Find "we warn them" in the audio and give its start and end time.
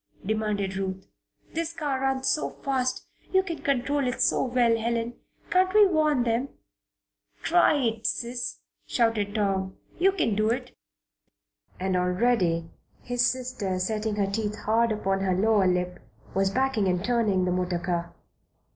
5.75-6.49